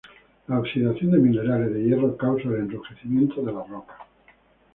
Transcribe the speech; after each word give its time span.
La 0.47 0.57
oxidación 0.57 1.11
de 1.11 1.19
minerales 1.19 1.71
de 1.71 1.83
hierro 1.83 2.17
causa 2.17 2.47
el 2.47 2.55
enrojecimiento 2.55 3.43
de 3.43 3.53
las 3.53 3.69
rocas. 3.69 3.99